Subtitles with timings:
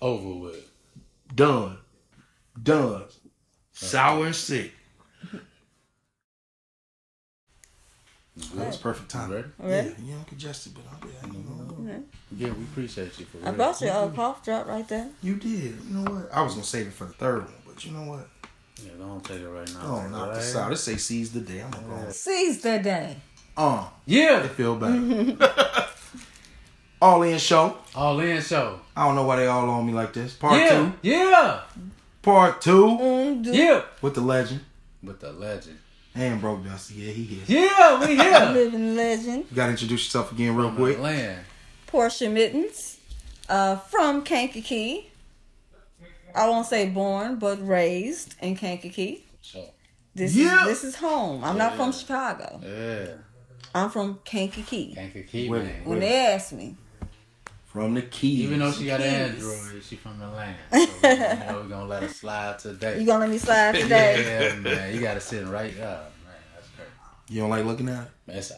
[0.00, 0.70] Over with.
[1.34, 1.78] Done.
[2.60, 3.04] Done.
[3.72, 4.72] Sour and sick.
[8.54, 9.32] That's perfect time.
[9.32, 9.48] Ready?
[9.58, 9.88] Ready?
[9.88, 11.44] Yeah, yeah, I'm congested, but I'm yeah, you,
[11.88, 12.04] know,
[12.36, 15.08] Yeah, we appreciate you for I brought you a cough drop right there.
[15.22, 15.50] you did.
[15.50, 16.28] You know what?
[16.32, 18.28] I was gonna save it for the third one, but you know what?
[18.84, 19.80] Yeah, don't take it right now.
[19.82, 20.68] Oh, knock this out.
[20.70, 21.62] Let's say seize the day.
[21.62, 22.10] I'm gonna go.
[22.12, 23.16] Seize the day.
[23.56, 24.44] Uh, Yeah.
[24.44, 24.94] it feel better.
[27.00, 27.76] all in show.
[27.94, 28.80] All in show.
[28.96, 30.34] I don't know why they all on me like this.
[30.34, 30.68] Part yeah.
[30.70, 30.92] two.
[31.02, 31.60] Yeah.
[32.22, 33.82] Part two Mm, do- Yeah.
[34.02, 34.60] with the legend
[35.02, 35.78] With the legend.
[36.14, 36.94] and broke Dusty.
[36.94, 37.44] Yeah, he here.
[37.70, 38.50] Yeah, we here.
[38.52, 39.46] Living legend.
[39.50, 40.98] You gotta introduce yourself again real quick.
[40.98, 41.44] Land.
[41.86, 42.98] Portia Mittons,
[43.48, 45.06] uh, from Kankakee.
[46.34, 49.24] I won't say born, but raised in Kankakee.
[49.42, 49.64] So,
[50.14, 50.62] This Yeah.
[50.62, 51.42] is this is home.
[51.44, 52.60] I'm not from Chicago.
[52.64, 53.14] yeah.
[53.74, 54.94] I'm from Kankakee.
[54.94, 55.84] Kankakee, Wait, man.
[55.84, 56.76] When they ask me,
[57.68, 58.40] From the keys.
[58.40, 59.44] Even though she got an Keys.
[59.44, 60.56] Android, she from the land.
[60.72, 62.98] So, you know, we're gonna let her slide today.
[63.00, 64.50] you gonna let me slide today?
[64.54, 64.94] Yeah, man.
[64.94, 66.34] You gotta sit right up, man.
[66.54, 66.90] That's crazy.
[67.28, 68.10] you don't like looking at it.
[68.26, 68.56] That's all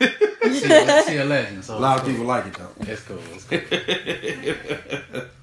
[0.00, 0.12] right.
[0.42, 1.64] she, a, she a legend.
[1.64, 2.68] So A lot of it's people like it though.
[2.76, 2.88] cool.
[2.88, 3.18] It's cool.
[3.32, 5.22] It's cool.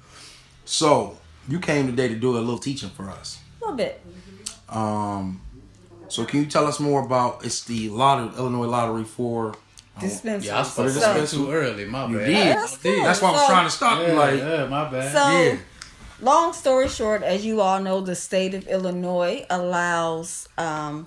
[0.64, 3.40] So you came today to do a little teaching for us.
[3.60, 4.00] A little bit.
[4.68, 5.40] Um,
[6.08, 9.56] so can you tell us more about it's the lottery, Illinois lottery for?
[10.00, 10.48] Dispensary.
[10.48, 11.30] Yeah, I spoke What is so, this?
[11.30, 11.84] too early.
[11.84, 12.26] My You bad.
[12.26, 12.56] did.
[12.56, 13.02] That's cool.
[13.04, 14.12] That's why I was So- trying to stop Yeah.
[14.14, 15.12] Like, yeah, my bad.
[15.12, 15.56] So, Yeah.
[16.20, 21.06] long story short, as you all know, the state of Illinois allows, um,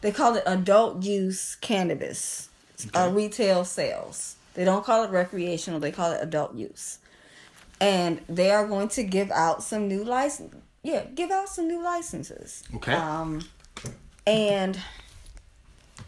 [0.00, 2.48] they call it adult use cannabis,
[2.94, 4.36] uh, retail sales.
[4.54, 6.98] They don't call it recreational, they call it adult use.
[7.80, 10.54] And they are going to give out some new license.
[10.82, 12.62] Yeah, give out some new licenses.
[12.76, 13.42] okay, Um,
[14.26, 14.78] and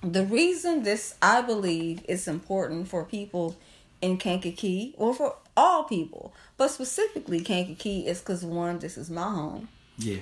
[0.02, 3.56] the reason this, I believe, is important for people
[4.00, 9.22] in Kankakee, or for all people, but specifically Kankakee, is because one, this is my
[9.30, 10.18] home, yeah,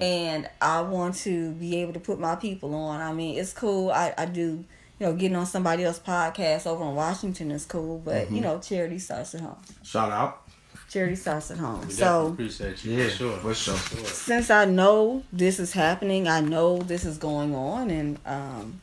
[0.00, 3.00] and I want to be able to put my people on.
[3.00, 3.90] I mean, it's cool.
[3.90, 4.64] I, I do,
[5.00, 8.60] you know, getting on somebody else's podcast over in Washington is cool, but you know,
[8.60, 9.56] charity starts at home.
[9.82, 10.42] shout out.
[10.88, 11.84] Charity starts at home.
[11.88, 12.92] We so appreciate you.
[12.92, 13.74] Yeah, for sure.
[13.74, 14.06] for sure.
[14.06, 18.80] since I know this is happening, I know this is going on, and um,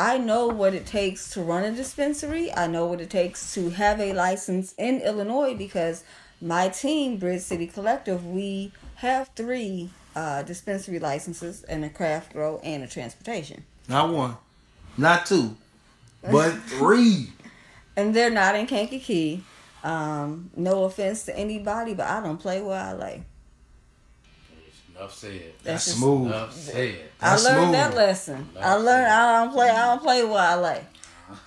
[0.00, 2.50] I know what it takes to run a dispensary.
[2.54, 6.04] I know what it takes to have a license in Illinois because
[6.40, 12.60] my team, Bridge City Collective, we have three uh, dispensary licenses and a craft grow
[12.64, 13.64] and a transportation.
[13.90, 14.38] Not one,
[14.96, 15.54] not two,
[16.22, 17.34] but three.
[17.94, 19.44] And they're not in Kankakee.
[19.84, 23.24] Um, no offense to anybody, but I don't play where I lay.
[25.00, 25.52] Enough said.
[25.62, 26.26] That's just- smooth.
[26.26, 26.94] Enough said.
[27.18, 27.72] That's I learned smooth.
[27.74, 28.48] that lesson.
[28.60, 29.10] I learned it.
[29.10, 29.70] I don't play.
[29.70, 30.84] I don't play where I lay.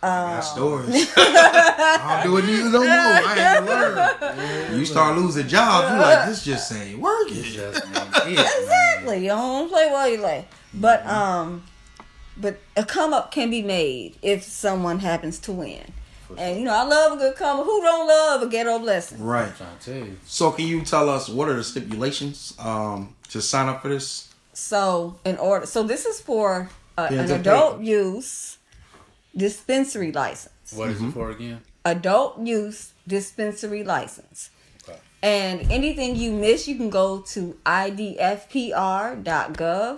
[0.01, 1.13] Got stories.
[1.17, 2.89] I don't do it neither no more.
[2.89, 4.79] I had to learn.
[4.79, 7.43] You start losing jobs, you like this just ain't working.
[7.43, 7.85] Just
[8.25, 8.39] ain't it.
[8.39, 9.19] Exactly.
[9.23, 10.45] You don't play where you lay.
[10.73, 11.63] But um,
[12.37, 15.83] but a come up can be made if someone happens to win.
[16.37, 17.65] And you know, I love a good come up.
[17.65, 19.21] Who don't love a ghetto blessing?
[19.21, 19.49] Right.
[19.49, 20.17] I'm trying to tell you.
[20.25, 24.33] So can you tell us what are the stipulations um, to sign up for this?
[24.53, 27.83] So in order, so this is for uh, Yeah, an take adult paper.
[27.83, 28.57] use
[29.35, 30.73] dispensary license.
[30.73, 31.61] What is it for again?
[31.85, 34.49] adult use dispensary license.
[34.87, 34.97] Okay.
[35.21, 37.57] And anything you miss, you can go to
[38.73, 39.97] idfpr.gov.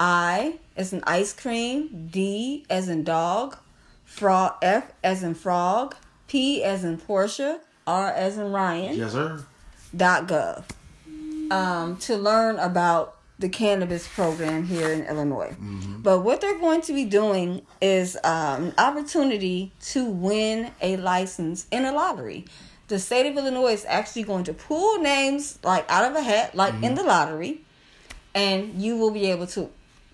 [0.00, 3.56] I as in ice cream, D as in dog,
[4.04, 5.94] frog, F as in frog,
[6.26, 9.44] P as in Portia, R as in Ryan Yes, sir.
[9.96, 10.64] dot gov
[11.50, 15.54] um, to learn about the cannabis program here in Illinois.
[16.02, 21.66] But what they're going to be doing is um, an opportunity to win a license
[21.70, 22.44] in a lottery.
[22.88, 26.54] The state of Illinois is actually going to pull names like out of a hat,
[26.54, 27.62] like in the lottery,
[28.34, 29.70] and you will be able to,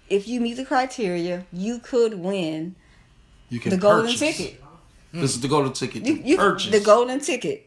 [0.08, 2.74] if you meet the criteria, you could win
[3.50, 4.20] You can the golden purchase.
[4.38, 4.64] ticket.
[5.12, 6.70] This is the golden ticket You, you purchase.
[6.70, 7.66] the golden ticket.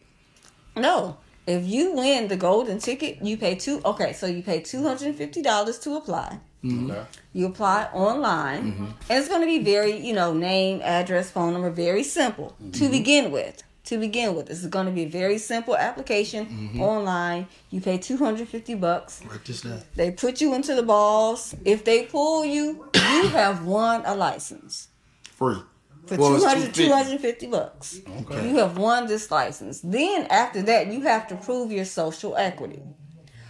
[0.76, 3.82] No, if you win the golden ticket, you pay two.
[3.84, 6.40] Okay, so you pay two hundred and fifty dollars to apply.
[6.64, 6.92] Mm-hmm.
[6.92, 7.06] Okay.
[7.34, 8.86] You apply online, mm-hmm.
[8.86, 12.66] and it's going to be very, you know, name, address, phone number, very simple to
[12.66, 12.92] mm-hmm.
[12.92, 13.64] begin with.
[13.88, 17.48] To begin with, this is going to be a very simple application online.
[17.70, 19.22] You pay two hundred fifty bucks.
[19.30, 19.82] Write this down.
[19.96, 21.54] They put you into the balls.
[21.66, 24.88] If they pull you, you have won a license
[25.24, 25.58] Free.
[26.06, 26.84] For Well, 200, 250.
[26.84, 28.02] 250 bucks.
[28.22, 28.50] Okay.
[28.50, 29.82] You have won this license.
[29.82, 32.82] Then after that, you have to prove your social equity.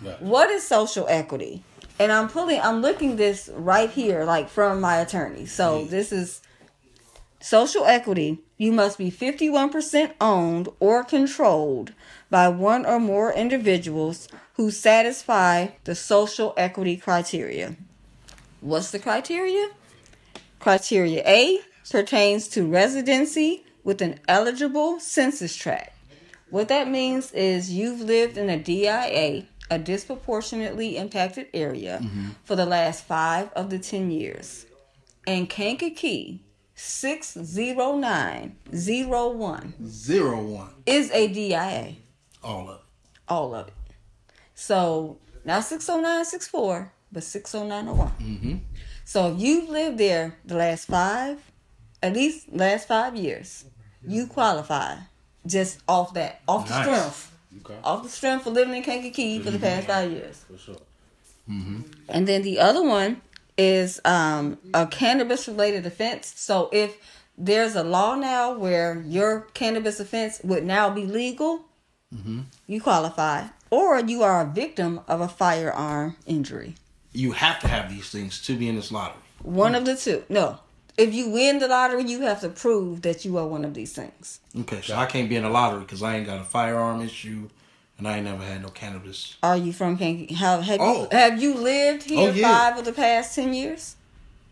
[0.04, 0.22] Right.
[0.22, 1.64] What is social equity?
[2.00, 5.46] And I'm pulling, I'm looking this right here, like from my attorney.
[5.46, 6.42] So this is
[7.40, 8.40] social equity.
[8.58, 11.94] you must be 51% owned or controlled
[12.30, 17.76] by one or more individuals who satisfy the social equity criteria.
[18.62, 19.70] What's the criteria?
[20.60, 21.60] Criteria A
[21.90, 25.92] pertains to residency with an eligible census tract.
[26.50, 32.02] What that means is you've lived in a DIA, a disproportionately impacted area,
[32.44, 34.66] for the last five of the 10 years.
[35.26, 36.42] And Kankakee
[36.76, 40.70] 60901 Zero one.
[40.86, 41.96] is a DIA,
[42.44, 42.82] All of it.
[43.28, 43.74] all of it.
[44.56, 48.08] So not 60964, but 60901.
[48.20, 48.56] Mm-hmm.
[49.06, 51.40] So if you've lived there the last five,
[52.04, 53.66] at least last five years,
[54.08, 54.98] you qualify
[55.48, 56.84] just off that, off the Nice.
[56.86, 57.32] strength,
[57.66, 57.80] Okay.
[57.84, 60.44] off the strength for living in Kankakee for the past five years.
[60.50, 60.78] For sure.
[61.48, 63.22] And then the other one
[63.58, 66.34] is um, a cannabis related offense.
[66.36, 66.98] So if
[67.38, 71.62] there's a law now where your cannabis offense would now be legal,
[72.68, 73.48] you qualify.
[73.70, 76.76] Or you are a victim of a firearm injury.
[77.12, 79.18] You have to have these things to be in this lottery.
[79.42, 80.24] One of the two.
[80.30, 80.60] No.
[80.98, 83.94] If you win the lottery, you have to prove that you are one of these
[83.94, 84.40] things.
[84.62, 87.50] Okay, so I can't be in the lottery because I ain't got a firearm issue,
[87.98, 89.36] and I ain't never had no cannabis.
[89.42, 90.36] Are you from Kankakee?
[90.36, 91.02] How have Oh.
[91.12, 92.48] you have you lived here Oh, yeah.
[92.48, 93.96] five of the past ten years?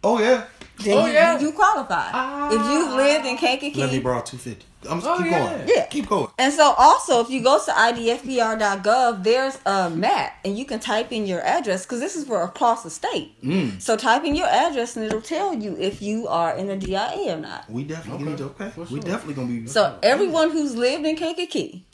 [0.03, 0.45] Oh yeah.
[0.83, 1.39] Then Oh, you, yeah.
[1.39, 2.47] you qualify.
[2.47, 3.39] if you've lived in ah.
[3.39, 4.65] Kankakee, Let me borrow two fifty.
[4.89, 5.39] I'm Oh, keep yeah.
[5.55, 5.67] going.
[5.67, 5.85] Yeah.
[5.87, 6.27] keep going.
[6.37, 11.11] And so also if you go to idfpr.gov, there's a map and you can type
[11.11, 13.39] in your address because this is for across the state.
[13.43, 13.81] Mm.
[13.81, 17.33] So type in your address and it'll tell you if you are in a DIA
[17.33, 17.69] or not.
[17.69, 18.43] We definitely Okay, need to.
[18.45, 18.99] Okay, for we sure.
[19.01, 19.67] definitely gonna be.
[19.67, 21.85] So everyone who's lived in Kankakee,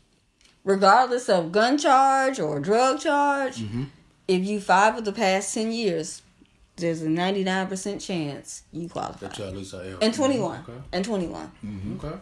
[0.64, 3.84] regardless of gun charge or drug charge, Mm-hmm.
[4.28, 6.22] if you five of the past ten years,
[6.78, 9.28] there's a ninety nine percent chance you qualify.
[9.28, 10.62] That you at least are And twenty one.
[10.68, 10.78] Okay.
[10.94, 11.52] And twenty one.
[12.04, 12.16] Okay.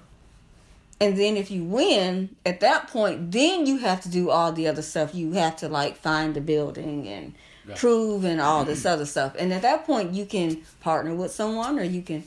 [0.99, 4.67] And then if you win, at that point, then you have to do all the
[4.67, 5.13] other stuff.
[5.13, 7.33] You have to like find the building and
[7.67, 7.79] Gotcha.
[7.79, 8.93] prove and all this mm-hmm.
[8.93, 9.35] other stuff.
[9.37, 12.23] And at that point, you can partner with someone or you can.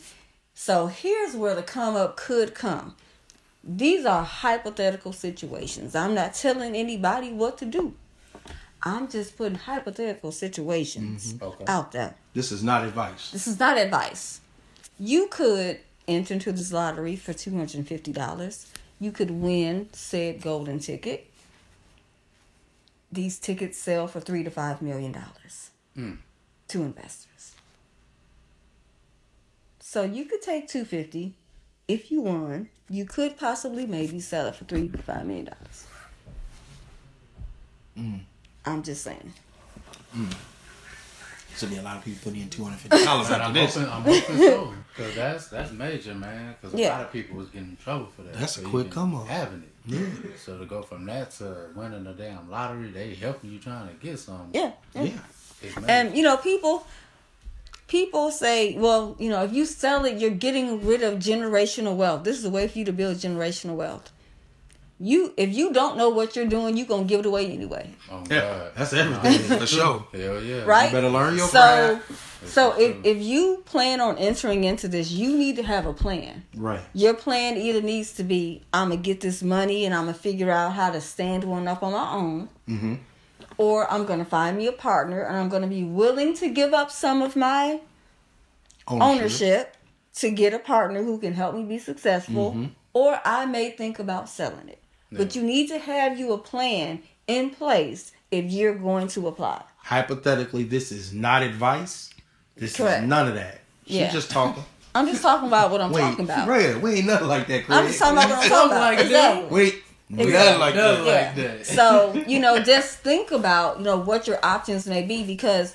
[0.54, 2.94] So here's where the come up could come.
[3.64, 5.94] These are hypothetical situations.
[5.94, 7.94] I'm not telling anybody what to do.
[8.82, 11.44] I'm just putting hypothetical situations mm-hmm.
[11.44, 11.64] Okay.
[11.66, 12.14] out there.
[12.34, 13.30] This is not advice.
[13.30, 14.40] This is not advice.
[14.98, 18.66] You could enter into this lottery for two hundred and fifty dollars.
[18.98, 21.30] You could win said golden ticket.
[23.12, 26.14] These tickets sell for three to five million dollars Hmm.
[26.68, 27.54] to investors.
[29.80, 31.34] So you could take two fifty.
[31.86, 35.86] If you won, you could possibly maybe sell it for three to five million dollars.
[37.98, 38.20] Mm.
[38.66, 39.32] I'm just saying.
[41.58, 43.52] So be a lot of people putting in two hundred fifty dollars But after I'm
[43.54, 43.74] this.
[43.74, 46.54] hoping, I'm hoping so, because that's that's major, man.
[46.60, 46.90] Because a Yeah.
[46.90, 48.34] lot of people was getting in trouble for that.
[48.34, 49.26] That's a quick come up.
[49.26, 49.68] Having it.
[49.86, 50.30] Yeah.
[50.44, 53.94] So to go from that to winning the damn lottery, they helping you trying to
[53.94, 54.50] get some.
[54.52, 54.72] Yeah.
[54.94, 55.02] yeah.
[55.04, 55.70] Yeah.
[55.88, 56.86] And you know, people
[57.88, 62.22] people say, well, you know, if you sell it, you're getting rid of generational wealth.
[62.24, 64.12] This is a way for you to build generational wealth.
[65.00, 67.90] You if you don't know what you're doing, you're gonna give it away anyway.
[68.10, 68.72] oh Yeah, God.
[68.74, 70.06] that's everything for sure.
[70.12, 70.64] Hell yeah.
[70.64, 70.90] Right?
[70.90, 72.48] better learn your so craft.
[72.48, 75.92] so That's if, if you plan on entering into this, you need to have a
[75.92, 76.44] plan.
[76.56, 76.80] Right.
[76.94, 80.50] Your plan either needs to be I'm gonna get this money and I'm gonna figure
[80.50, 82.48] out how to stand one up on my own.
[82.68, 82.94] Mm-hmm.
[83.56, 86.90] Or I'm gonna find me a partner and I'm gonna be willing to give up
[86.90, 87.80] some of my
[88.88, 89.76] ownership
[90.14, 92.66] to get a partner who can help me be successful Mm-hmm.
[92.94, 94.80] or i may think about selling it
[95.12, 99.62] but you need to have you a plan in place if you're going to apply
[99.78, 102.10] Hypothetically, this is not advice.
[102.56, 103.02] This Correct.
[103.04, 103.60] is none of that.
[103.86, 104.10] She's Yeah.
[104.12, 104.62] just talking.
[104.94, 107.64] i'm just talking about what i'm Wait, talking about Fred, we ain't nothing like that,
[107.64, 107.78] Craig.
[107.78, 109.06] i'm just talking about what i'm talking about Like that.
[109.06, 109.54] exactly.
[109.56, 109.74] Wait,
[110.10, 110.32] we Exactly.
[110.32, 111.04] nothing like that.
[111.04, 111.12] yeah.
[111.12, 111.66] like that.
[111.66, 115.74] so you know just think about you know what your options may be because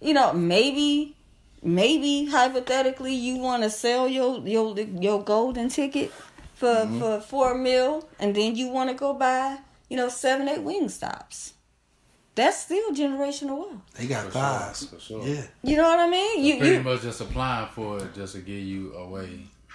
[0.00, 1.14] you know maybe
[1.62, 6.10] maybe hypothetically you want to sell your your your golden ticket
[6.56, 6.98] for Mm-hmm.
[7.00, 9.58] for four mil and then you want to go buy
[9.90, 11.52] you know seven eight wing stops
[12.34, 14.78] that's still generational wealth They got For thighs.
[14.80, 15.22] sure, for sure.
[15.26, 15.42] Yeah.
[15.62, 18.40] you know what i mean you, Pretty you much just applying for it just to
[18.40, 19.28] get you away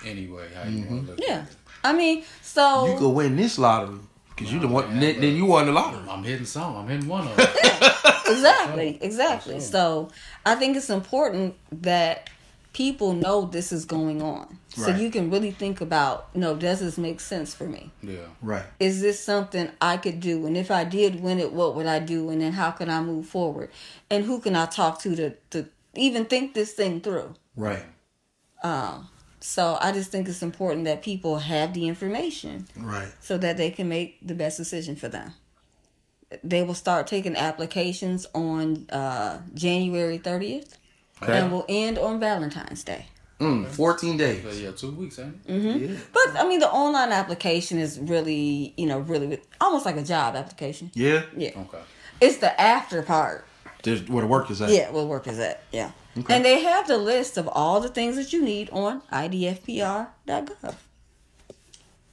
[0.05, 0.47] anyway.
[0.55, 1.55] How you want to look yeah at it.
[1.83, 4.87] i mean so You could win this lottery because you the one.
[4.89, 6.01] man, Then, then you won the lottery.
[6.09, 6.75] I'm hitting some.
[6.77, 7.47] I'm hitting one of them.
[8.27, 9.61] exactly exactly sure.
[9.61, 10.09] so
[10.45, 12.29] i think it's important that
[12.73, 14.99] people know this is going on so Right.
[14.99, 18.19] you can really think about no, does this make sense for me yeah.
[18.41, 18.63] Right.
[18.79, 21.99] is this something i could do and if i did win it what would i
[21.99, 23.69] do and then how can i move forward
[24.09, 27.83] and who can i talk to to, to even think this thing through Right.
[28.63, 29.07] um
[29.43, 33.11] So I just think it's important that people have the information Right.
[33.19, 35.33] so that they can make the best decision for them.
[36.43, 40.73] They will start taking applications on uh, January 30th
[41.23, 41.37] Okay.
[41.37, 43.05] and will end on Valentine's Day.
[43.39, 44.43] Mm, 14 days.
[44.43, 45.51] So, yeah, two weeks, ain't it?
[45.51, 45.93] Mm-hmm.
[45.93, 45.99] Yeah.
[46.13, 50.35] But I mean, the online application is really, you know, really almost like a job
[50.35, 50.91] application.
[50.93, 51.23] Yeah.
[51.35, 51.79] Yeah, Okay.
[52.19, 53.45] it's the after part.
[53.83, 54.69] There's where the work is at.
[54.69, 55.63] Yeah, where work is at.
[55.71, 56.35] Yeah, Okay.
[56.35, 60.75] and they have the list of all the things that you need on idfpr.gov.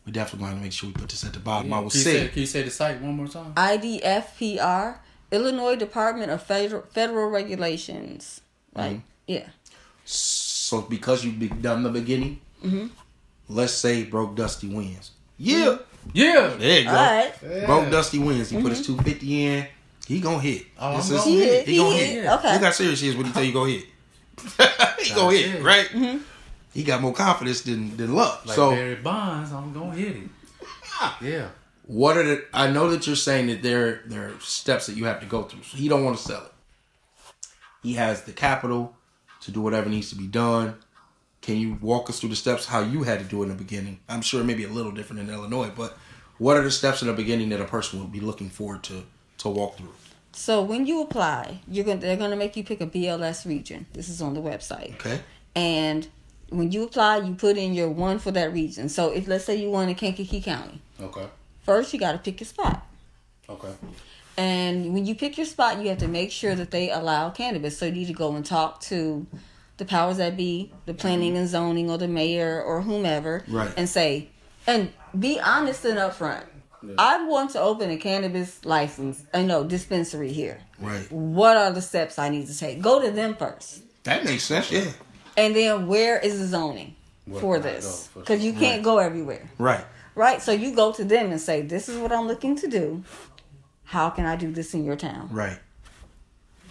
[0.07, 1.71] We definitely want to make sure we put this at the bottom.
[1.73, 2.23] I Can was you, sick.
[2.23, 3.53] say, can you say the site one more time?
[3.53, 5.01] IDFPR,
[5.31, 8.41] Illinois Department of Federal, Federal Regulations.
[8.79, 8.97] Right?
[8.97, 9.01] Mm-hmm.
[9.27, 9.47] Yeah.
[10.05, 12.87] So because you've done the beginning, Mm-hmm.
[13.51, 15.13] let's say Broke Dusty wins.
[15.37, 15.77] Yeah.
[16.13, 16.55] Yeah.
[16.59, 16.91] There you go.
[16.91, 17.33] All right.
[17.43, 17.67] Yeah.
[17.67, 18.51] Broke Dusty wins.
[18.51, 19.67] He put his 250 in.
[20.09, 20.67] He gonna hit.
[20.79, 21.53] Oh, This I'm is- gonna He hit.
[21.53, 21.67] hit.
[21.67, 22.09] He He gonna hit.
[22.09, 22.27] hit.
[22.33, 22.53] Okay.
[22.55, 23.85] Look how serious he is when he tell you go hit.
[25.03, 25.63] he gonna hit, it.
[25.63, 25.87] right?
[25.89, 26.19] Mm-hmm.
[26.75, 28.43] He got more confidence than than luck.
[28.47, 30.29] Like so Barry Bonds, I'm gonna hit it.
[31.23, 31.49] Yeah.
[31.87, 32.45] what are the?
[32.53, 35.43] I know that you're saying that there there are steps that you have to go
[35.45, 35.63] through.
[35.63, 36.53] So he don't want to sell it.
[37.83, 38.95] He has the capital
[39.43, 40.77] to do whatever needs to be done.
[41.41, 43.55] Can you walk us through the steps how you had to do it in the
[43.55, 44.01] beginning?
[44.09, 45.97] I'm sure it may be a little different in Illinois, but
[46.39, 49.05] what are the steps in the beginning that a person would be looking forward to
[49.39, 49.93] to walk through?
[50.33, 53.87] So when you apply, you're going they're going to make you pick a BLS region.
[53.93, 54.95] This is on the website.
[54.95, 55.21] Okay.
[55.55, 56.09] And
[56.51, 58.89] when you apply, you put in your one for that region.
[58.89, 61.27] So if let's say you want in Kankakee County, Okay.
[61.65, 62.87] first you got to pick your spot.
[63.49, 63.73] Okay.
[64.39, 67.77] And when you pick your spot, you have to make sure that they allow cannabis.
[67.77, 69.27] So you need to go and talk to
[69.79, 73.73] the powers that be, the planning and zoning, or the mayor, or whomever, Right.
[73.77, 74.29] and say,
[74.67, 76.45] and be honest and upfront.
[76.97, 80.59] I want to open a cannabis license, uh, I know dispensary here.
[80.81, 81.11] Right.
[81.11, 82.81] What are the steps I need to take?
[82.81, 84.71] Go to them first, That makes sense.
[84.71, 84.85] Yeah.
[85.37, 88.09] and then where is the zoning Where for this?
[88.15, 89.51] Because you can't go everywhere.
[89.59, 89.85] Right.
[90.15, 90.41] Right.
[90.41, 93.03] So you go to them and say, This is what I'm looking to do.
[93.89, 95.31] How can I do this in your town?
[95.33, 95.59] Right.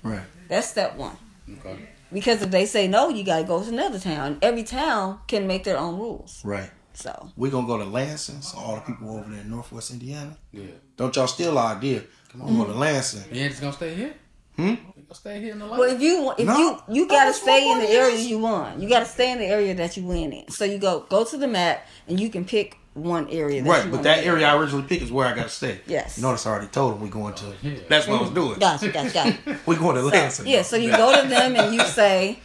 [0.04, 0.22] Right.
[0.50, 1.18] That's step one.
[1.60, 1.80] Okay.
[2.14, 4.38] Because if they say no, you gotta go to another town.
[4.44, 6.42] Every town can make their own rules.
[6.46, 6.70] Right.
[6.94, 10.38] So We're gonna go to Lansing, so all the people over there in Northwest Indiana.
[10.52, 10.66] Yeah.
[10.96, 12.04] Don't y'all steal our idea.
[12.32, 13.24] Come on, go to Lansing.
[13.34, 14.14] You ain't just gonna stay here?
[14.56, 14.76] Hmm?
[15.12, 15.80] Stay here in the light?
[15.80, 16.58] well if you if No.
[16.58, 18.80] you you gotta stay in the area you want.
[18.80, 20.50] You gotta stay in the area that you win in.
[20.50, 23.86] So you go go to the map and you can pick one area that Right,
[23.86, 24.30] you but that be in.
[24.30, 25.80] area I originally picked is where I gotta stay.
[25.88, 26.18] Yes.
[26.18, 27.54] You notice I already told them we going to.
[27.62, 27.76] yeah.
[27.88, 28.60] That's what I was doing.
[28.60, 29.60] Gotcha, gotcha, gotcha.
[29.66, 30.48] We going to Lansing.
[30.48, 32.40] yeah, so you go to them and you say,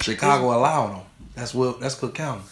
[0.00, 1.02] Chicago allowing them.
[1.34, 1.72] That's Will.
[1.74, 2.42] That's Cook County.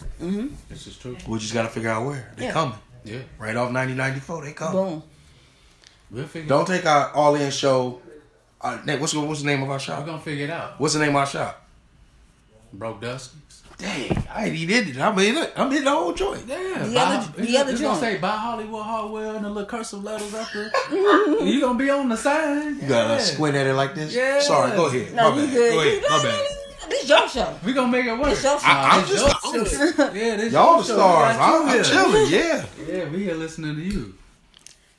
[0.68, 1.16] This is true.
[1.28, 2.52] We just gotta figure out where they Yeah.
[2.52, 2.78] coming.
[3.04, 3.18] Yeah.
[3.38, 4.73] Right off 9094, they coming.
[4.90, 5.02] boom.
[6.11, 8.00] We'll figure Don't take our all in show.
[8.61, 10.00] Uh, what's what's the name of our shop?
[10.00, 10.80] We're gonna figure it out.
[10.80, 11.64] What's the name of our shop?
[12.73, 13.33] Broke Dust.
[13.78, 14.99] Dang, I ain't even in it.
[15.00, 16.44] I mean, look, I'm in the whole joint.
[16.49, 16.82] Yeah.
[16.85, 18.00] The buy- other- the it's, other it's gonna joint.
[18.00, 20.73] say buy Hollywood Hardware and the little cursive letters up there.
[21.47, 22.80] you gonna be on the sign.
[22.80, 24.12] You gotta squint at it like this.
[24.14, 24.40] Yeah.
[24.40, 25.14] Sorry, go ahead.
[25.14, 25.54] No, my you bad.
[25.54, 25.73] good.
[25.75, 26.02] Go ahead.
[26.11, 26.90] My bad.
[26.90, 27.54] This is your show.
[27.64, 28.32] We gonna make it work.
[28.32, 28.66] It's your show.
[28.66, 29.97] I- I'm it's just your the host.
[29.97, 30.04] show.
[30.12, 31.37] Yeah, this Y'all your the stars.
[31.37, 32.32] We I'm, you I'm chilling.
[32.32, 32.66] Yeah.
[32.88, 34.14] Yeah, we here listening to you.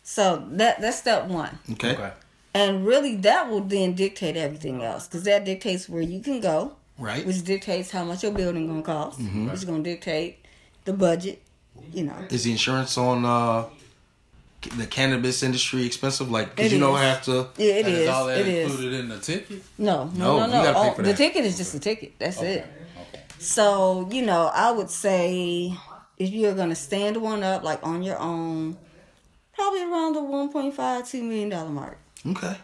[0.03, 1.59] So that that's step one.
[1.74, 1.91] Okay.
[1.95, 2.12] Okay.
[2.53, 6.75] And really, that will then dictate everything else because that dictates where you can go,
[6.99, 7.25] Right.
[7.25, 9.45] which dictates how much your building gonna cost, Mm-hmm.
[9.45, 10.39] which is gonna dictate
[10.85, 11.41] the budget.
[11.93, 13.65] You know, Is the insurance on uh,
[14.77, 16.29] the cannabis industry expensive?
[16.29, 17.01] Like, cause It you know is.
[17.01, 17.47] I have to.
[17.57, 17.99] yeah, it And is.
[18.01, 18.69] is all that It is.
[18.71, 19.63] included in the ticket?
[19.77, 20.63] No, No, no, you no, no.
[20.63, 22.13] gotta pay Oh, for the ticket is just a ticket.
[22.19, 22.53] That's Okay.
[22.55, 22.67] it.
[23.13, 23.23] Okay.
[23.39, 25.73] So you know, I would say
[26.17, 28.77] if you're gonna stand one up like on your own,
[29.53, 31.97] probably around the 1.5 two million dollar mark.
[32.27, 32.57] Okay.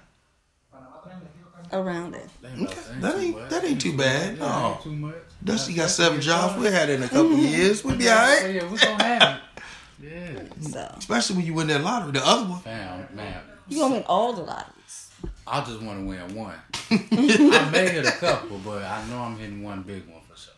[1.71, 2.29] Around it.
[2.43, 2.81] Okay.
[2.99, 4.39] That ain't that ain't too bad.
[4.39, 4.73] No.
[4.73, 5.15] ain't too much.
[5.43, 6.53] Dusty got seven jobs.
[6.53, 6.61] fine.
[6.63, 7.45] We had it in a couple mm-hmm.
[7.45, 7.83] years.
[7.83, 9.63] We'd be all Oh, yeah, we gonna have it.
[10.01, 10.43] Yeah.
[10.61, 12.11] So Especially when you win that lottery.
[12.11, 12.59] The other one.
[12.61, 13.41] Fam, man.
[13.67, 15.11] you gonna win all the lotteries.
[15.47, 16.55] I just want to win one.
[16.91, 20.53] I may hit a couple, but I know I'm hitting one big one for sure.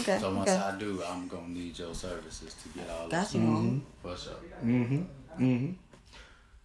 [0.00, 0.18] Okay.
[0.18, 0.60] So once okay.
[0.60, 3.12] I do, I'm gonna need your services to get all this.
[3.12, 3.40] Got this you.
[3.40, 3.56] on.
[3.56, 4.08] Mm-hmm.
[4.08, 4.34] for sure.
[4.64, 5.72] Mm-hmm.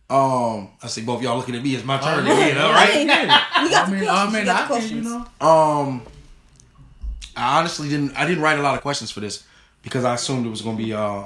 [0.09, 1.73] Um, I see both y'all looking at me.
[1.75, 2.55] It's my turn Oh, again.
[2.55, 2.63] yeah.
[2.63, 2.95] All I right.
[2.95, 3.07] mean,
[3.65, 4.09] you got I the mean, questions.
[4.09, 5.05] I you mean, got I the can, questions.
[5.07, 5.47] you know.
[5.47, 6.01] Um,
[7.35, 8.15] I honestly didn't.
[8.15, 9.43] I didn't write a lot of questions for this
[9.81, 11.23] because I assumed it was going to be uh,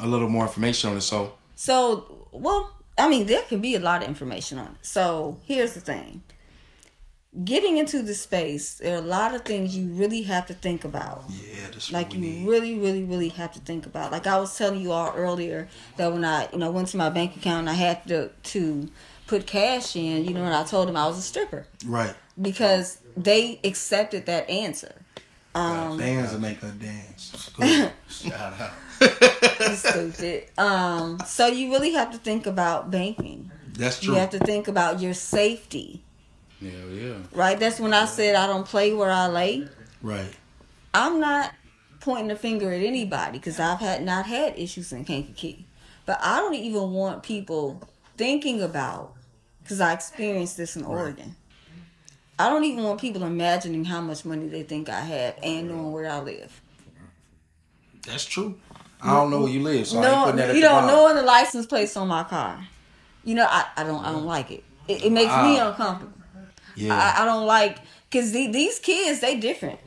[0.00, 1.02] a little more information on it.
[1.02, 4.78] So So, well, I mean, there can be a lot of information on it.
[4.82, 6.22] So, here's the thing
[7.44, 10.84] getting into the space, there are a lot of things you really have to think
[10.84, 11.24] about.
[11.28, 12.46] yeah, this is Like, you need.
[12.48, 14.12] really, really, really have to think about.
[14.12, 17.08] Like, I was telling you all earlier that when I, you know, went to my
[17.10, 18.88] bank account and I had to, to
[19.26, 22.14] put cash in, you know, and I told them I was a stripper Right.
[22.40, 24.94] because they accepted that answer.
[25.54, 27.50] Um, Bands will make her dance.
[28.08, 28.72] Shout out.
[29.74, 30.44] Stupid.
[30.58, 33.50] Um, so you really have to think about banking.
[33.72, 34.14] That's true.
[34.14, 36.02] You have to think about your safety,
[36.60, 37.14] Yeah, yeah.
[37.32, 37.58] right?
[37.58, 39.68] That's when I said I don't play where I lay.
[40.02, 40.34] Right.
[40.94, 41.52] I'm not
[42.00, 45.66] pointing a finger at anybody because I've had not had issues in Kankakee,
[46.06, 47.82] but I don't even want people
[48.16, 49.14] thinking about
[49.62, 51.36] because I experienced this in Oregon.
[52.38, 55.92] I don't even want people imagining how much money they think I have and knowing
[55.92, 56.60] where I live.
[58.06, 58.58] That's true.
[59.02, 62.08] I don't know where you live, so no, you don't know the license plates on
[62.08, 62.66] my car.
[63.24, 64.64] You know, I, I don't I don't like it.
[64.88, 65.70] It, it makes me ah.
[65.70, 66.15] uncomfortable.
[66.76, 66.94] Yeah.
[66.94, 67.78] I, I don't like
[68.10, 69.80] because the, these kids they different.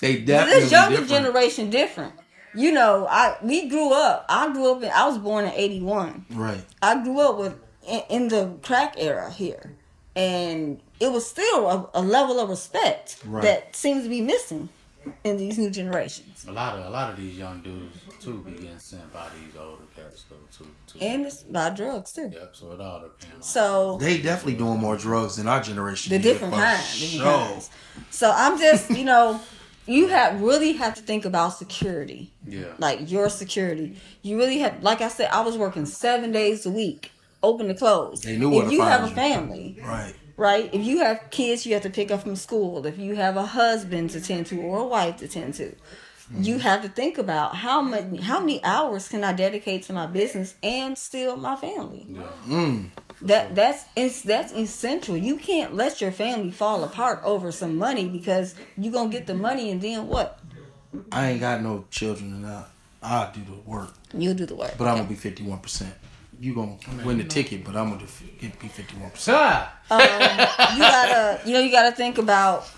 [0.00, 1.10] they definitely this younger different.
[1.10, 2.14] generation different.
[2.54, 4.26] You know, I we grew up.
[4.28, 4.90] I grew up in.
[4.90, 6.26] I was born in '81.
[6.30, 6.64] Right.
[6.82, 7.54] I grew up with
[7.86, 9.76] in, in the crack era here,
[10.16, 13.42] and it was still a, a level of respect Right.
[13.42, 14.68] that seems to be missing
[15.24, 16.44] in these new generations.
[16.48, 19.54] A lot of a lot of these young dudes too be getting sent by these
[19.60, 20.70] older cats though too.
[20.86, 20.98] too.
[21.04, 22.30] And it's by drugs too.
[22.32, 22.50] Yep.
[22.54, 23.46] So it all depends.
[23.46, 26.10] So They definitely doing more drugs than our generation.
[26.12, 27.46] the different for kinds, different sure.
[27.48, 27.70] kinds.
[28.10, 29.40] So I'm just, you know,
[29.86, 32.32] you have really have to think about security.
[32.46, 32.64] Yeah.
[32.78, 33.96] like your security.
[34.22, 37.10] You really have, like I said, I was working seven days a week,
[37.42, 38.20] open to close.
[38.22, 39.14] They knew where if you find have a you.
[39.14, 40.14] family, Right.
[40.36, 40.68] right?
[40.72, 42.84] If you have kids, you have to pick up from school.
[42.86, 45.74] If you have a husband to tend to or a wife to tend to,
[46.38, 46.60] you Mm-hmm.
[46.62, 50.54] have to think about how many how many hours can I dedicate to my business
[50.62, 52.06] and still my family.
[52.08, 52.22] Yeah.
[52.46, 52.90] Mm.
[53.22, 55.16] That that's it's that's essential.
[55.16, 59.34] You can't let your family fall apart over some money because you gonna get the
[59.34, 60.38] money and then what?
[61.12, 62.64] I ain't got no children and I
[63.02, 63.92] I do the work.
[64.14, 64.74] You'll do the work.
[64.78, 65.94] But I'm gonna be fifty one percent.
[66.38, 68.06] You gonna win the ticket, but I'm gonna
[68.38, 69.36] get be fifty one percent.
[69.90, 72.70] Um, you gotta you know you gotta think about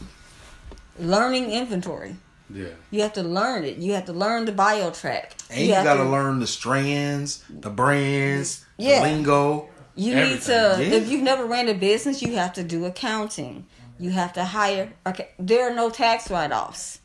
[0.99, 2.17] learning inventory
[2.53, 2.69] Yeah.
[2.91, 6.05] you have to learn it you have to learn the BioTrack And you, have gotta
[6.05, 9.01] to- learn the strands, the brands, Yeah.
[9.01, 9.69] the lingo.
[9.95, 10.79] you need to yeah.
[10.99, 13.67] if you've never ran a business you have to do accounting
[13.99, 17.01] you have to hire okay there are no tax write-offs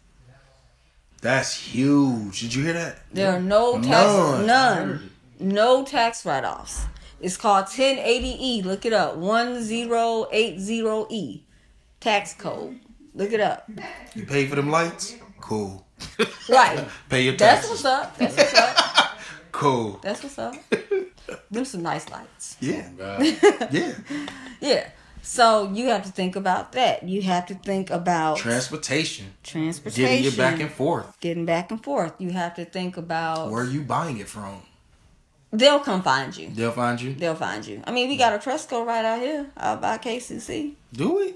[1.21, 2.41] That's huge.
[2.41, 2.99] Did you hear that?
[3.13, 4.45] there are no tax None.
[4.47, 6.85] none no tax write-offs
[7.19, 11.41] it's called 1080e look it up 1080e
[11.99, 12.79] tax code
[13.13, 13.69] look it up
[14.15, 15.15] You pay for them lights?
[15.47, 15.85] Cool.
[16.49, 17.81] right Pay your taxes.
[17.81, 17.83] that's taxes.
[17.83, 19.19] what's up that's what's up
[19.51, 19.99] Cool.
[20.03, 20.53] that's what's up
[21.51, 22.87] them some nice lights Yeah.
[22.97, 23.21] God.
[23.71, 23.93] Yeah.
[24.59, 24.89] Yeah.
[25.21, 27.03] So you have to think about that.
[27.03, 29.25] You have to think about Transportation.
[29.43, 30.05] transportation.
[30.09, 31.19] Getting you back and forth.
[31.19, 32.13] getting back and forth.
[32.19, 34.61] You have to think about Where are you buying it from?
[35.51, 36.49] they'll come find you.
[36.49, 37.13] They'll find you.
[37.13, 37.81] They'll find you.
[37.87, 40.73] I mean, we got a Cresco right out here, out by KCC.
[40.93, 41.35] Do we?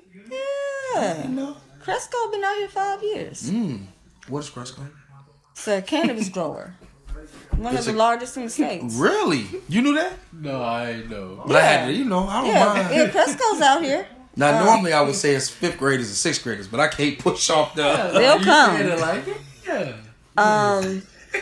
[0.96, 1.56] Yeah, No.
[1.82, 3.50] Cresco been out here five years.
[3.50, 3.86] Mm.
[4.32, 4.82] What is Cresco?
[5.54, 6.74] It's a cannabis grower,
[7.58, 8.96] one It's of the a- largest in the states.
[8.96, 9.46] Really?
[9.70, 10.14] You knew that?
[10.32, 11.44] No, I ain't know.
[11.46, 12.96] But I had to, you know, I don't Yeah, mind.
[12.96, 14.08] yeah, Cresco's out here.
[14.38, 17.20] Now, Uh, normally I would say it's fifth graders and sixth graders, but I can't
[17.20, 17.84] push off the.
[18.14, 18.78] They'll You come.
[18.78, 19.38] said it like it?
[19.68, 19.94] Yeah.
[20.38, 21.02] Um,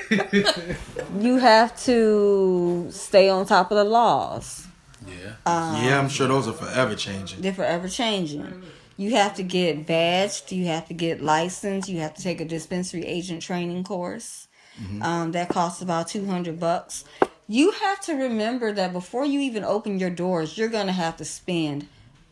[1.23, 4.65] you have to stay on top of the laws.
[5.07, 5.13] Yeah.
[5.45, 7.41] Um, yeah, I'm sure those are forever changing.
[7.41, 8.63] They're forever changing.
[8.99, 10.51] You have to get badged.
[10.51, 11.87] You have to get licensed.
[11.87, 14.49] You have to take a dispensary agent training course.
[15.01, 17.05] Um, that costs about two hundred bucks.
[17.47, 21.25] You have to remember that before you even open your doors, you're gonna have to
[21.25, 21.87] spend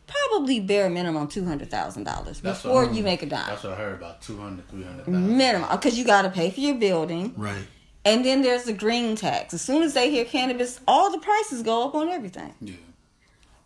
[0.08, 3.48] probably bare minimum two hundred thousand dollars before you make a dime.
[3.48, 5.38] That's what I heard about 200, 300,000.
[5.38, 7.66] Minimum, because you got to pay for your building, Right.
[8.06, 9.54] and then there's the green tax.
[9.54, 12.54] As soon as they hear cannabis, all the prices go up on everything.
[12.62, 12.76] Yeah.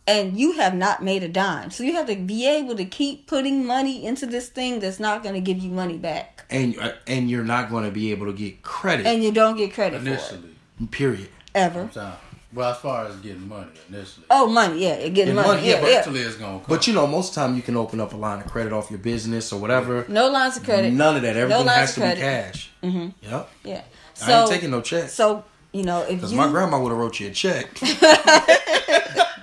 [0.07, 1.69] And you have not made a dime.
[1.71, 5.23] So you have to be able to keep putting money into this thing that's not
[5.23, 6.45] going to give you money back.
[6.49, 9.05] And uh, and you're not going to be able to get credit.
[9.05, 10.55] And you don't get credit for it Initially.
[10.91, 11.29] period.
[11.55, 11.89] ever.
[11.93, 12.11] So,
[12.53, 14.25] well, as far as getting money initially.
[14.29, 15.99] Oh, money, yeah, getting Getting money, money, yeah, yeah, but yeah.
[15.99, 16.75] Eventually it's going to come.
[16.75, 18.99] But you know, most time you can open up a line of credit off your
[18.99, 20.03] business or whatever.
[20.09, 20.91] No lines of credit.
[20.91, 21.37] None of that.
[21.37, 22.15] Everything lines has of to credit.
[22.17, 22.71] be cash.
[22.83, 23.31] Mm-hmm.
[23.31, 23.49] Yep.
[23.63, 23.81] Yeah.
[24.23, 25.09] I ain't taking no check.
[25.09, 27.69] so you know, if Because you my grandma would have wrote you a check.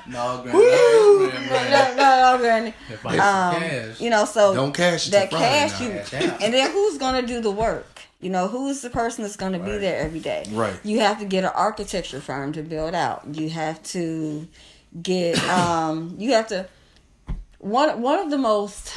[0.09, 2.75] no, granny, no, no, no, Granny.
[2.91, 6.71] If I Um, cash, you know, so Don't cash that cash you, Cash and then
[6.71, 8.01] who's gonna do the work?
[8.21, 10.45] You know, who's the person that's gonna be there every day?
[10.51, 10.75] Right.
[10.83, 13.23] You have to get an architecture firm to build out.
[13.33, 14.49] You have to
[15.01, 16.67] get, um, you have to.
[17.59, 18.93] One one of the most.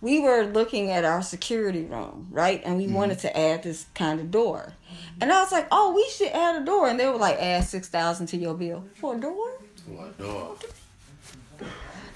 [0.00, 4.18] We were looking at our security room, right, and we wanted to add this kind
[4.18, 4.72] of door,
[5.20, 7.62] and I was like, "Oh, we should add a door," and they were like, "Add
[7.64, 9.60] six thousand to your bill for a door."
[9.96, 10.56] For a door.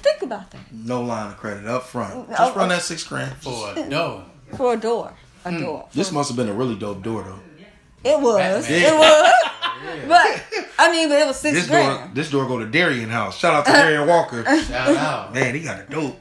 [0.03, 0.61] Think about that.
[0.73, 2.15] No line of credit up front.
[2.15, 2.69] Oh, Just run oh.
[2.75, 3.37] that six grand.
[3.39, 4.25] For a door.
[4.57, 5.15] for a door.
[5.45, 5.89] A door.
[5.93, 7.41] This must have been a really dope door though.
[8.09, 8.67] It was.
[8.67, 8.93] Batman.
[8.95, 9.33] It was.
[10.09, 10.43] But
[10.79, 12.15] I mean, but it was six This door, grand.
[12.15, 13.37] this door go to Darian house.
[13.39, 14.43] Shout out to Darian Walker.
[14.45, 15.35] Shout out.
[15.35, 16.17] Man, he got a dope.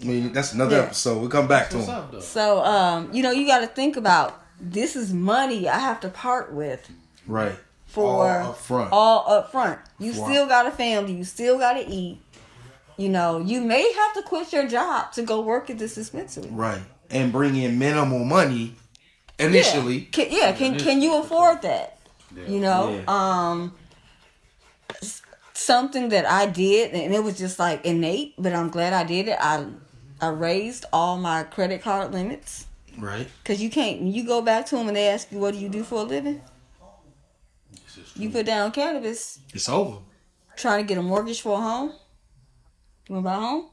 [0.00, 0.82] I mean, that's another Yeah.
[0.84, 1.18] episode.
[1.20, 1.90] We'll come back to him.
[1.90, 2.22] up.
[2.22, 6.08] So um, you know, you got to think about this is money I have to
[6.08, 6.88] part with
[7.26, 7.56] Right.
[7.92, 8.92] For All up front.
[8.92, 9.78] all up front.
[9.98, 10.24] You Wow.
[10.28, 11.12] still got a family.
[11.14, 12.18] You still got to eat.
[12.96, 16.48] You know, you may have to quit your job to go work at this dispensary.
[16.50, 16.82] Right.
[17.10, 18.74] And bring in minimal money
[19.38, 19.98] initially.
[19.98, 20.06] Yeah.
[20.12, 21.98] Can, yeah, can can you afford that?
[22.36, 22.46] Yeah.
[22.48, 23.02] You know, Yeah.
[23.08, 23.74] um,
[25.54, 29.28] something that I did, and it was just like innate, but I'm glad I did
[29.28, 29.36] it.
[29.40, 29.66] I
[30.20, 33.26] I raised all my credit card limits Right.
[33.42, 34.02] because you can't.
[34.02, 36.02] You go back to them and they ask you, "What do you do for a
[36.04, 36.40] living?"
[38.14, 39.98] This is You put down cannabis, It's over.
[40.56, 41.92] trying to get a mortgage for a home.
[43.08, 43.66] You want to buy a home?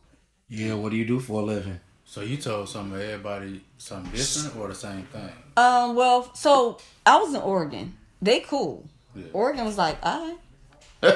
[0.50, 1.80] Yeah, what do you do for a living?
[2.06, 5.30] So you told some of everybody something different or the same thing?
[5.58, 5.96] Um.
[5.96, 7.96] Well, so I was in Oregon.
[8.22, 8.90] They cool.
[9.16, 9.26] Yeah.
[9.34, 10.38] Oregon was like, all right.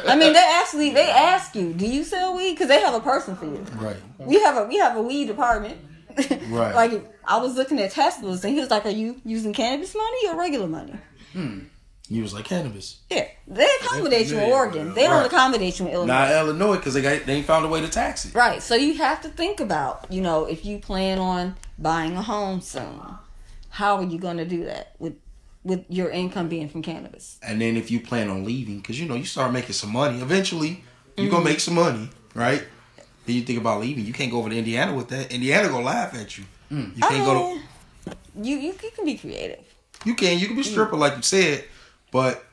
[0.07, 2.51] I mean, they actually they ask you, do you sell weed?
[2.51, 3.65] Because they have a person for you.
[3.75, 3.95] Right.
[4.19, 5.77] We have a we have a weed department.
[6.49, 6.75] Right.
[6.75, 10.27] like I was looking at Teslas and he was like, "Are you using cannabis money
[10.29, 10.93] or regular money?"
[12.09, 12.99] You was like cannabis.
[13.09, 14.93] Yeah, they accommodate you in Oregon.
[14.93, 15.25] They don't Right.
[15.25, 16.13] accommodate you in Illinois.
[16.13, 18.35] Not Illinois because they got they ain't found a way to tax it.
[18.35, 18.61] Right.
[18.61, 22.59] So you have to think about, you know, if you plan on buying a home
[22.61, 23.01] soon,
[23.69, 25.13] how are you going to do that with
[25.63, 27.39] with your income being from cannabis?
[27.41, 30.19] And then if you plan on leaving, because you know you start making some money,
[30.19, 30.83] eventually
[31.15, 31.29] you're Mm-hmm.
[31.35, 32.63] gonna make some money, right?
[33.25, 34.05] Then you think about leaving.
[34.05, 35.31] You can't go over to Indiana with that.
[35.31, 36.43] Indiana gonna laugh at you.
[36.69, 37.61] You can't go to.
[38.43, 39.63] you, you you can be creative.
[40.03, 40.37] You can.
[40.37, 40.63] You can Mm.
[40.63, 41.63] be stripper like you said,
[42.13, 42.45] but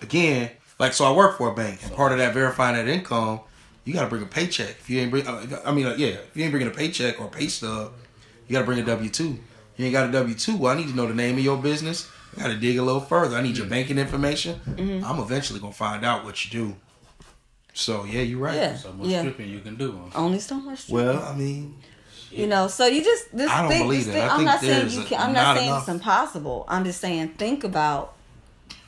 [0.00, 3.40] again, like so, I work for a bank, and part of that verifying that income,
[3.84, 4.70] you got to bring a paycheck.
[4.80, 7.20] If you ain't bring, uh, I mean, like, yeah, if you ain't bringing a paycheck
[7.20, 7.92] or a pay stub,
[8.46, 9.38] you got to bring a W two.
[9.76, 10.56] You ain't got a W two.
[10.56, 12.08] Well, I need to know the name of your business.
[12.36, 13.36] I got to dig a little further.
[13.36, 14.60] I need your banking information.
[14.68, 15.04] Mm-hmm.
[15.04, 16.76] I'm eventually gonna find out what you do.
[17.72, 18.54] So yeah, you're right.
[18.54, 18.76] Yeah.
[18.76, 19.20] So much Yeah.
[19.20, 19.98] stripping you can do.
[20.14, 20.88] Only so much.
[20.88, 21.76] Well, I mean,
[22.30, 24.20] You know, so you just this I don't think, believe this that.
[24.22, 25.20] thing- I I'm not saying you a- can.
[25.20, 25.82] I'm not not saying enough.
[25.82, 26.64] it's impossible.
[26.68, 28.13] I'm just saying think about.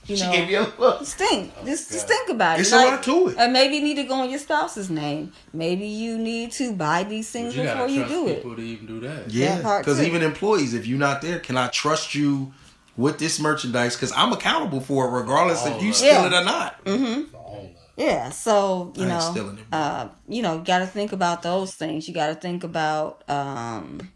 [0.08, 1.00] You know, you a look.
[1.00, 1.52] just think.
[1.64, 2.14] Just, just God.
[2.14, 2.62] think about it.
[2.62, 3.36] It's a lot to it.
[3.38, 5.32] And maybe you need to go on your spouse's name.
[5.52, 8.36] Maybe you need to buy these things you before you do it.
[8.36, 9.30] people to even do that.
[9.30, 12.52] Yeah, because even employees, if you're not there, can I trust you
[12.96, 13.96] with this merchandise?
[13.96, 16.32] Because I'm accountable for it, regardless All if you steal it.
[16.32, 16.80] it or not.
[16.86, 19.78] All Yeah, so you know, stealing it, bro.
[19.78, 22.06] uh, you know, got to think about those things.
[22.06, 24.12] You got to think about um,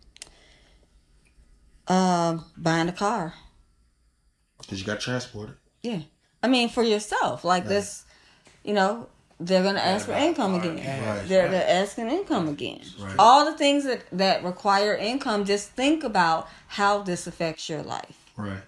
[1.88, 3.34] um, buying a car.
[4.58, 5.56] Because you got transported.
[5.82, 6.00] Yeah,
[6.42, 8.04] I mean for yourself, like this,
[8.64, 10.76] you know, they're gonna ask for income again.
[10.76, 11.26] Right.
[11.28, 12.82] They're they're asking income again.
[12.98, 13.14] Right.
[13.18, 15.44] All the things that that require income.
[15.44, 18.30] Just think about how this affects your life.
[18.36, 18.62] Right.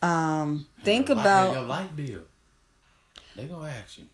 [0.00, 2.20] Um, think Your light- about your light bill.
[3.36, 4.06] They gonna ask you.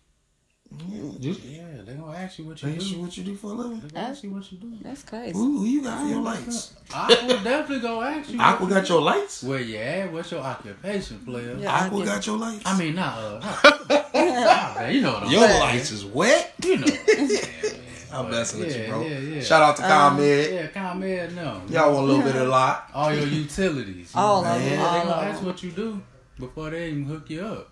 [1.19, 3.01] Just Yeah, they gonna ask you what you ask you do.
[3.03, 3.79] what you do for a living.
[3.79, 4.73] They gonna ask you what you do.
[4.81, 5.31] that's crazy.
[5.33, 6.73] Who, who you got for your lights?
[6.93, 8.39] Aqua definitely gonna ask you.
[8.41, 9.43] Aqua got your lights?
[9.43, 10.11] Where you at?
[10.11, 11.55] What's your occupation, player?
[11.59, 11.71] Yeah.
[11.73, 12.63] I Aqua get- got your lights?
[12.65, 13.39] I mean, not uh,
[14.13, 15.59] nah, man, you know what I'm your saying.
[15.61, 16.53] lights is wet?
[16.63, 16.85] You know.
[16.95, 17.81] What I'm saying, man.
[18.13, 19.01] I'm But messing with you, bro.
[19.05, 19.41] Yeah, yeah.
[19.41, 20.51] Shout out to Um, ComEd.
[20.53, 21.61] Yeah, ComEd, no.
[21.69, 22.89] Y'all want a little bit of a lot.
[22.93, 24.13] All your utilities.
[24.13, 26.01] you All know, of them, yeah, all they gonna ask what you do
[26.39, 27.69] before they even hook you up.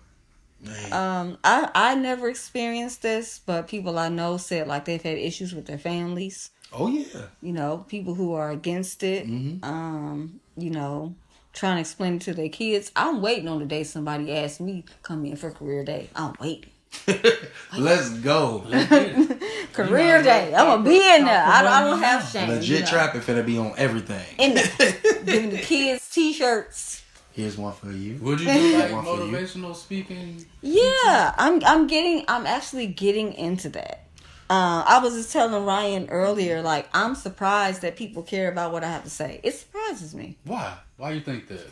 [0.64, 0.92] Man.
[0.92, 5.54] Um, I I never experienced this, but people I know said like they've had issues
[5.54, 6.50] with their families.
[6.72, 7.22] oh, yeah.
[7.42, 9.26] You know, people who are against it.
[9.28, 9.62] Mhm.
[9.64, 11.14] Um, you know,
[11.52, 12.90] trying to explain it to their kids.
[12.96, 16.08] I'm waiting on the day somebody asks me come in for career day.
[16.16, 16.70] I'm waiting.
[17.76, 18.62] Let's go.
[18.68, 19.40] Let's get.
[19.72, 20.54] Career day.
[20.54, 21.44] I'm gonna be in there.
[21.44, 22.28] I, don't- I don't have now.
[22.28, 22.48] shame.
[22.50, 22.86] Legit you know.
[22.86, 24.24] trapping finna be on everything.
[24.38, 24.70] In there,
[25.24, 27.02] giving the kids t-shirts.
[27.34, 28.18] Here's one for you.
[28.22, 29.32] Would you do like One for you.
[29.32, 30.44] motivational speaking?
[30.62, 34.06] Yeah, I'm I'm getting I'm actually getting into that.
[34.48, 38.84] Uh, I was just telling Ryan earlier, like I'm surprised that people care about what
[38.84, 39.40] I have to say.
[39.42, 40.36] It surprises me.
[40.44, 40.74] Why?
[40.96, 41.68] Why you think that?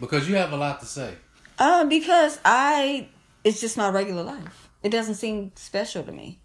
[0.00, 1.14] Because you have a lot to say.
[1.58, 3.08] Uh, because I
[3.42, 4.68] it's just my regular life.
[4.82, 6.38] It doesn't seem special to me.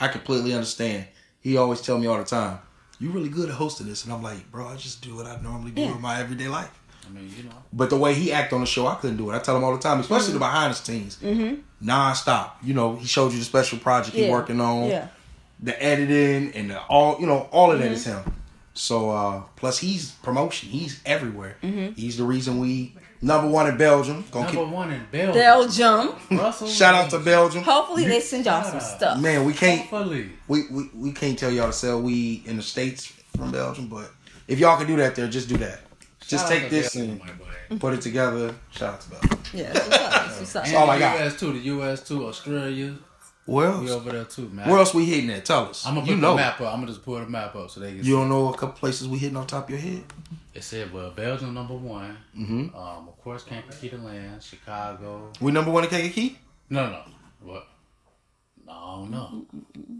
[0.00, 1.06] I completely understand.
[1.40, 2.58] He always tell me all the time,
[2.98, 5.38] "You really good at hosting this," and I'm like, "Bro, I just do what I
[5.42, 5.94] normally do Yeah.
[5.94, 6.70] in my everyday life."
[7.08, 7.50] I mean, you know.
[7.72, 9.34] But the way he act on the show, I couldn't do it.
[9.34, 11.60] I tell him all the time, especially the behind the scenes, Mm-hmm.
[11.80, 12.58] non-stop.
[12.62, 15.08] You know, he showed you the special project he working on, Yeah.
[15.60, 17.20] the editing, and the, all.
[17.20, 17.94] You know, all of that Mm-hmm.
[17.94, 18.22] is him.
[18.76, 20.68] So uh plus he's promotion.
[20.68, 21.56] He's everywhere.
[21.62, 21.92] Mm-hmm.
[21.94, 24.24] He's the reason we number one in Belgium.
[24.32, 25.34] Gonna Number keep, one in Belgium.
[25.34, 26.38] Belgium.
[26.38, 26.66] Russell.
[26.66, 27.62] shout out to Belgium.
[27.62, 29.20] Hopefully they send y'all some stuff.
[29.20, 30.28] Man, we can't Hopefully.
[30.48, 34.10] we, we we can't tell y'all to sell weed in the states from Belgium, but
[34.48, 35.78] if y'all can do that there, just do that.
[36.28, 37.20] Just take this and
[37.80, 38.54] put it together.
[38.70, 39.20] Shout out to Bell.
[39.52, 40.10] Yeah, that's what's up.
[40.26, 40.66] That's what's up.
[40.66, 41.18] And all I the got.
[41.20, 41.40] U.S.
[41.40, 41.52] too.
[41.52, 42.08] The U.S.
[42.08, 42.26] too.
[42.26, 42.94] Australia.
[43.46, 43.90] Where We else?
[43.90, 44.68] over there too, man.
[44.70, 45.44] Where else we hitting at?
[45.44, 45.86] Tell us.
[45.86, 46.30] I'm gonna you put know.
[46.30, 46.72] the map up.
[46.72, 47.98] I'm gonna just pull the map up so they can.
[47.98, 48.10] You see.
[48.10, 50.02] don't know a couple places we hitting on top of your head?
[50.54, 52.16] It said well, Belgium number one.
[52.36, 52.74] Mm-hmm.
[52.74, 54.42] Um, of course, Kankakee land.
[54.42, 55.30] Chicago.
[55.40, 56.38] We number one in Kankakee?
[56.70, 57.02] No, no.
[57.42, 57.66] What?
[58.66, 59.44] No, no.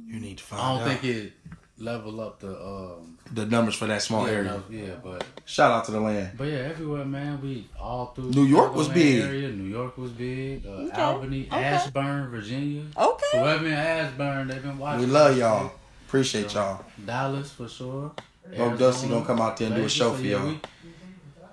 [0.06, 1.00] You need to find I don't out.
[1.00, 1.32] think it
[1.78, 3.18] level up the um.
[3.32, 4.44] the numbers for that small yeah, area.
[4.50, 6.36] no, yeah, but Shout out to the land.
[6.38, 7.40] but yeah, everywhere, man.
[7.42, 9.22] We all through New York was big.
[9.22, 9.48] Area.
[9.48, 10.64] New York was big.
[10.66, 11.64] Uh, Okay, Albany, okay.
[11.64, 12.84] Ashburn, Virginia.
[12.96, 13.26] Okay.
[13.40, 15.00] Whoever in Ashburn, they've been watching.
[15.00, 15.72] We love y'all.
[16.06, 16.84] Appreciate y'all.
[17.04, 18.12] Dallas for sure.
[18.56, 20.46] Hope Dusty gonna come out there and do a show so for yeah, y'all.
[20.48, 20.60] we-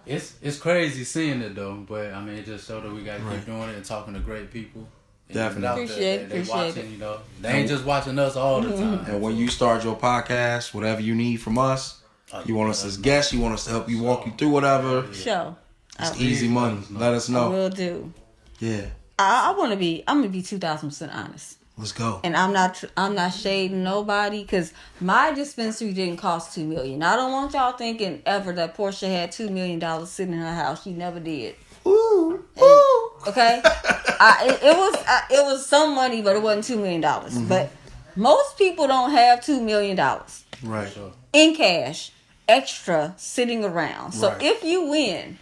[0.05, 3.23] It's it's crazy seeing it though, but I mean, it just showed that we gotta
[3.23, 3.37] Right.
[3.37, 4.87] keep doing it and talking to great people.
[5.31, 5.67] And Definitely.
[5.67, 6.91] out there, Appreciate they- it, they appreciate watching, it.
[6.91, 8.97] You know, they ain't just watching us all the mm-hmm.
[8.97, 9.05] time.
[9.13, 12.01] And when you start your podcast, whatever you need from us,
[12.33, 14.49] Oh, you want us as guests, you want us to help you walk you through
[14.49, 15.11] whatever.
[15.13, 15.55] Show.
[15.99, 16.79] It's I, easy money.
[16.89, 17.49] Let us know.
[17.49, 18.13] We'll do.
[18.59, 18.85] Yeah.
[19.19, 20.03] I, I want to be.
[20.07, 21.57] I'm gonna be two thousand percent honest.
[21.77, 22.19] Let's go.
[22.23, 27.01] and I'm not I'm not shading nobody because my dispensary didn't cost two million.
[27.01, 30.53] I don't want y'all thinking ever that Portia had two million dollars sitting in her
[30.53, 30.83] house.
[30.83, 31.55] She never did.
[31.87, 32.43] Ooh.
[32.61, 33.11] Ooh.
[33.27, 37.01] Okay, I, it, it was I, it was some money, but it wasn't two million
[37.01, 37.33] dollars.
[37.35, 37.47] Mm-hmm.
[37.47, 37.71] But
[38.15, 40.95] most people don't have two million dollars Right.
[41.33, 42.11] In cash,
[42.47, 44.11] extra sitting around.
[44.13, 44.43] So Right.
[44.43, 45.37] if you win,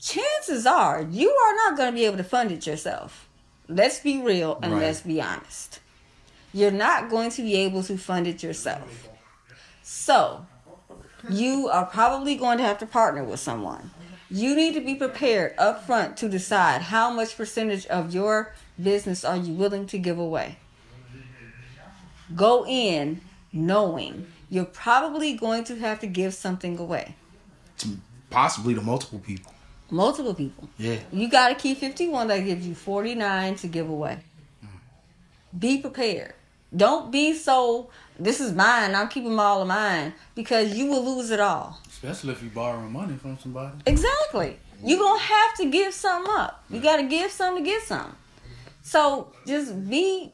[0.00, 3.28] chances are you are not going to be able to fund it yourself.
[3.68, 4.82] Let's be real and Right.
[4.82, 5.80] let's be honest.
[6.52, 9.08] You're not going to be able to fund it yourself.
[9.82, 10.46] So,
[11.28, 13.90] you are probably going to have to partner with someone.
[14.30, 19.24] You need to be prepared up front to decide how much percentage of your business
[19.24, 20.56] are you willing to give away.
[22.36, 23.20] Go in
[23.52, 27.16] knowing you're probably going to have to give something away.
[28.30, 29.52] Possibly to multiple people.
[29.90, 30.68] Multiple people.
[30.78, 30.98] Yeah.
[31.12, 34.20] You got to keep 51 that gives you 49 to give away.
[35.58, 36.34] Be prepared.
[36.74, 41.30] Don't be so, this is mine, I'm keeping all of mine, because you will lose
[41.30, 41.80] it all.
[41.88, 43.76] especially if you borrowing money from somebody.
[43.86, 44.58] Exactly.
[44.82, 46.64] You're going to have to give something up.
[46.70, 48.16] You got to give something to get something.
[48.82, 50.32] So just be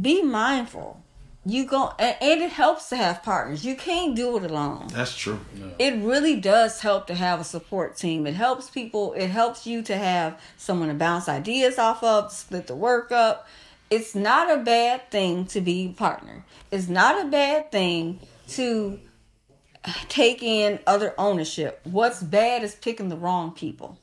[0.00, 1.02] be mindful.
[1.44, 3.64] You go and, and it helps to have partners.
[3.64, 4.88] You can't do it alone.
[4.92, 5.40] That's true.
[5.78, 8.26] it really does help to have a support team.
[8.26, 12.66] It helps people, it helps you to have someone to bounce ideas off of, split
[12.66, 13.48] the work up.
[13.90, 16.44] It's not a bad thing to be a partner.
[16.70, 18.98] It's not a bad thing to
[20.08, 21.80] take in other ownership.
[21.84, 23.98] What's bad is picking the wrong people.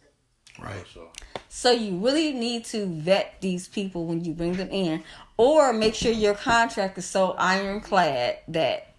[0.62, 0.86] Right.
[0.94, 1.10] So
[1.50, 5.04] So you really need to vet these people when you bring them in,
[5.38, 8.94] or make sure your contract is so ironclad that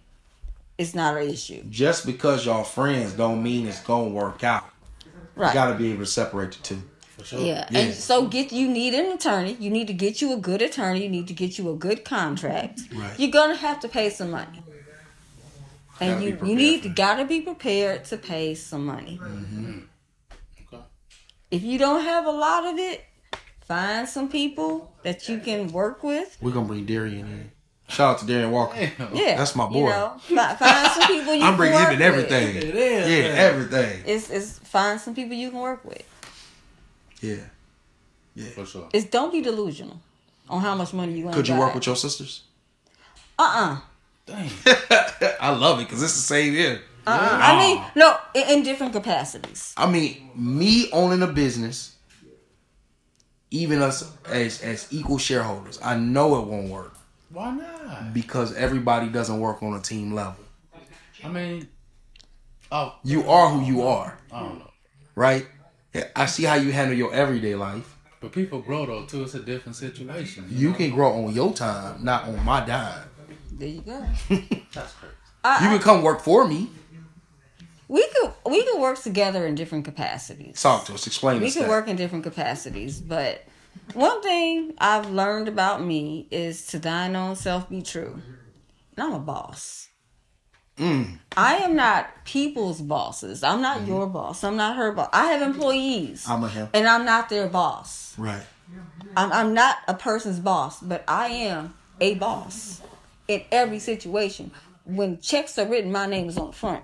[0.77, 1.63] it's not an issue.
[1.69, 4.69] Just because y'all friends don't mean it's gonna work out.
[5.35, 5.49] Right.
[5.49, 6.81] You gotta be able to separate the two.
[7.17, 7.39] For sure.
[7.39, 7.67] Yeah.
[7.71, 7.79] Yeah.
[7.79, 9.55] And so get you need an attorney.
[9.59, 11.03] You need to get you a good attorney.
[11.03, 12.81] You need to get you a good contract.
[12.93, 13.19] Right.
[13.19, 14.61] You're gonna have to pay some money.
[16.01, 19.17] And Gotta you, you need to gotta be prepared to pay some money.
[19.21, 19.79] Mm-hmm.
[20.73, 20.83] Okay.
[21.51, 23.05] If you don't have a lot of it,
[23.65, 26.37] find some people that you can work with.
[26.41, 27.51] We're gonna bring Darian in.
[27.87, 28.75] Shout out to Darian Walker.
[28.97, 29.15] Damn.
[29.15, 29.37] Yeah.
[29.37, 29.89] That's my You boy.
[29.89, 32.07] know, find some people you I'm can bringing him work in with.
[32.07, 32.55] everything.
[32.57, 33.09] It is.
[33.09, 33.37] Yeah, man.
[33.37, 34.03] everything.
[34.07, 36.03] It's, it's find some people you can work with.
[37.21, 37.35] Yeah.
[38.35, 38.49] Yeah.
[38.49, 38.89] For sure.
[38.93, 39.99] It's don't be delusional
[40.49, 41.35] on how much money you want.
[41.35, 42.43] Could you work with your sisters?
[43.39, 43.77] Uh uh
[44.25, 44.49] Dang.
[45.39, 46.81] I love it because it's the same here.
[47.07, 47.37] Uh-uh.
[47.39, 49.75] I mean, no, in, in different capacities.
[49.77, 51.95] I mean, me owning a business,
[53.51, 56.95] even us as as equal shareholders, I know it won't work
[57.31, 58.13] Why not?
[58.13, 60.43] because everybody doesn't work on a team level.
[61.23, 61.67] I mean,
[62.71, 64.71] oh, You are who you are, I don't know.
[65.15, 65.45] right?
[65.95, 67.95] Yeah, I see how you handle your everyday life.
[68.19, 69.23] But people grow though too.
[69.23, 70.45] It's a different situation.
[70.49, 73.07] You can grow on your time, not on my dime.
[73.53, 74.05] There you go.
[74.73, 75.15] That's crazy.
[75.41, 76.69] I, You can come work for me.
[77.87, 80.61] we could we could work together in different capacities.
[80.61, 81.07] Talk to us.
[81.07, 81.69] Explain we us could that.
[81.69, 83.45] work in different capacities, but
[83.93, 88.21] one thing I've learned about me is to thine own self be true.
[88.97, 89.87] And I'm a boss.
[90.77, 91.19] Mm.
[91.37, 93.43] I am not people's bosses.
[93.43, 94.43] I'm not your boss.
[94.43, 95.09] I'm not her boss.
[95.13, 96.67] I have employees, I'm a him.
[96.73, 98.13] and I'm not their boss.
[98.17, 98.43] Right.
[99.15, 102.81] I'm, I'm not a person's boss, but I am a boss
[103.27, 104.51] in every situation.
[104.83, 106.83] When checks are written, my name is on the front.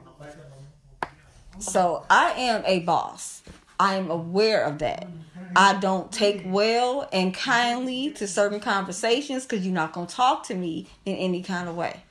[1.59, 3.43] So I am a boss.
[3.79, 5.07] I am aware of that.
[5.55, 10.45] I don't take well and kindly to certain conversations because you're not going to talk
[10.47, 12.01] to me in any kind of way.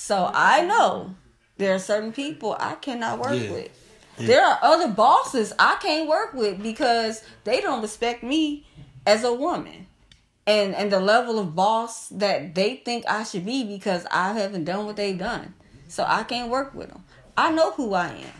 [0.00, 1.14] So I know
[1.58, 3.50] There are certain people I cannot work Yeah.
[3.52, 3.68] with.
[4.16, 8.66] There are other bosses I can't work with because they don't respect me
[9.06, 9.86] as a woman.
[10.46, 14.64] And and the level of boss that they think I should be because I haven't
[14.64, 15.52] done what they've done.
[15.88, 17.04] So I can't work with them.
[17.36, 18.36] I know who I am.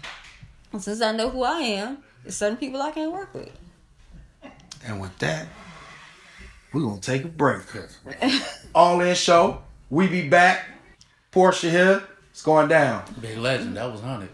[0.73, 3.51] And since I know who I am, there's certain people I can't work with.
[4.87, 5.47] And with that,
[6.73, 7.61] we're gonna take a break.
[8.75, 9.61] All in show.
[9.91, 10.80] We be back.
[11.31, 12.03] Portia here.
[12.31, 13.05] It's going down.
[13.21, 13.77] Big legend.
[13.77, 14.31] That was hundred.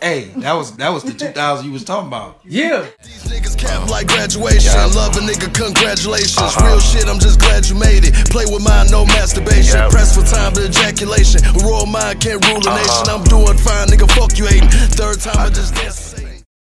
[0.00, 2.40] Hey, that was that was the 2000 you was talking about.
[2.44, 2.86] Yeah.
[3.02, 4.70] These niggas cap like graduation.
[4.76, 6.38] I love a nigga, congratulations.
[6.38, 6.66] Uh-huh.
[6.66, 8.14] Real shit, I'm just glad you made it.
[8.30, 9.74] Play with mine, no masturbation.
[9.90, 11.40] Press for time, but ejaculation.
[11.44, 12.78] A royal mind can't rule a uh-huh.
[12.78, 13.06] nation.
[13.10, 14.06] I'm doing fine, nigga.
[14.12, 14.68] Fuck you hating.
[14.94, 16.21] Third time, I just dance.